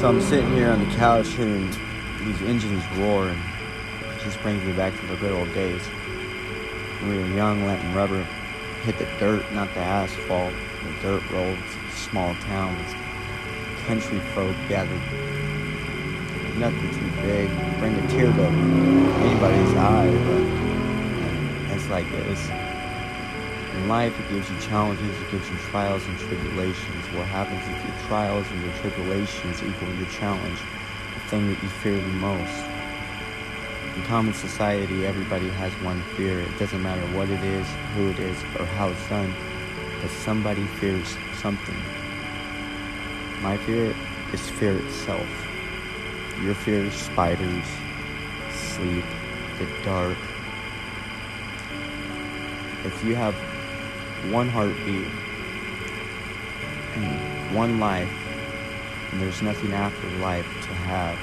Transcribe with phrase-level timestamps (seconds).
[0.00, 1.68] So I'm sitting here on the couch hearing
[2.24, 5.82] these engines roar, and it just brings me back to the good old days.
[7.02, 8.26] When we were young, letting rubber
[8.82, 10.54] hit the dirt, not the asphalt.
[10.84, 11.60] The dirt roads,
[11.92, 12.94] small towns,
[13.86, 15.02] country folk gathered.
[16.56, 20.08] Nothing too big, bring a tear to anybody's eye,
[21.68, 22.48] but it's like this.
[23.74, 27.04] In life, it gives you challenges, it gives you trials and tribulations.
[27.14, 30.58] What happens if your trials and your tribulations equal your challenge,
[31.14, 32.64] the thing that you fear the most?
[33.96, 36.40] In common society, everybody has one fear.
[36.40, 39.34] It doesn't matter what it is, who it is, or how it's done,
[40.00, 41.76] but somebody fears something.
[43.42, 43.94] My fear
[44.32, 45.28] is fear itself.
[46.42, 47.66] Your fear is spiders,
[48.52, 49.04] sleep,
[49.58, 50.18] the dark.
[52.84, 53.34] If you have
[54.28, 55.06] one heartbeat.
[56.96, 58.10] And one life,
[59.10, 61.18] and there's nothing after life to have,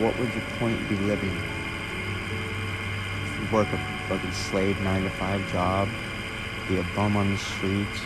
[0.00, 1.36] what would your point be living?
[3.52, 5.88] Work a fucking slave nine to five job,
[6.68, 8.00] be a bum on the streets,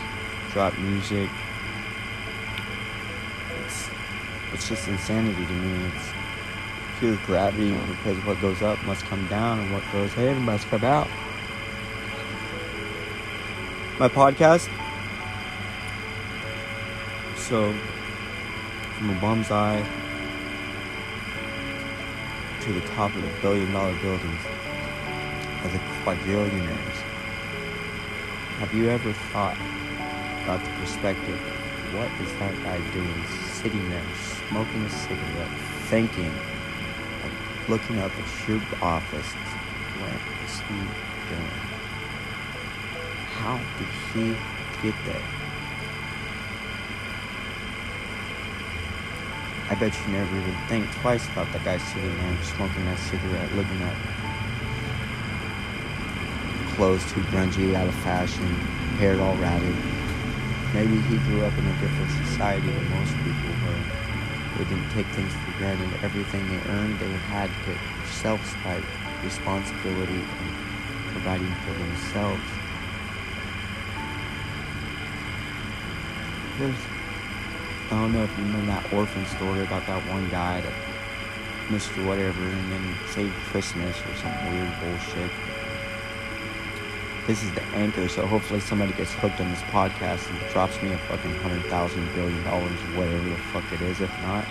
[0.52, 1.30] drop music.
[3.64, 3.88] It's
[4.52, 5.90] it's just insanity to me.
[5.94, 6.08] It's
[6.98, 10.84] pure gravity because what goes up must come down and what goes in must come
[10.84, 11.08] out
[13.98, 14.68] my podcast.
[17.36, 17.74] So,
[18.96, 19.84] from a bum's eye
[22.60, 24.40] to the top of the billion dollar buildings
[25.64, 26.98] of the quadrillionaires,
[28.60, 29.56] have you ever thought
[30.44, 31.38] about the perspective?
[31.92, 34.04] What is that guy doing sitting there
[34.48, 36.32] smoking a cigarette, thinking,
[37.68, 39.32] looking up at your office?
[39.98, 40.12] What
[40.44, 41.67] is he doing?
[43.48, 44.36] How did he
[44.82, 45.24] get there?
[49.70, 53.48] I bet you never even think twice about that guy sitting there smoking that cigarette,
[53.56, 53.96] looking at
[56.76, 58.44] clothes too grungy, out of fashion,
[59.00, 59.74] hair all ratted.
[60.74, 63.80] Maybe he grew up in a different society than most people were.
[64.58, 65.88] they didn't take things for granted.
[66.04, 67.72] Everything they earned, they had to
[68.12, 68.84] self-spite,
[69.24, 70.52] responsibility, and
[71.16, 72.57] providing for themselves.
[76.58, 76.74] There's,
[77.86, 80.72] I don't know if you remember that orphan story about that one guy that
[81.68, 82.04] Mr.
[82.04, 85.30] Whatever and then saved Christmas or some weird bullshit.
[87.28, 90.92] This is the anchor, so hopefully somebody gets hooked on this podcast and drops me
[90.92, 94.00] a fucking hundred thousand billion dollars, whatever the fuck it is.
[94.00, 94.44] If not,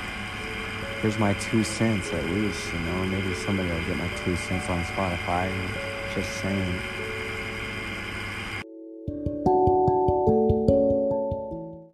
[1.01, 3.03] here's my two cents at least, you know.
[3.03, 5.51] Maybe somebody will get my two cents on Spotify.
[6.15, 6.79] Just saying.